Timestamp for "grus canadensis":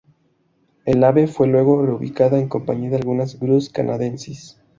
3.39-4.59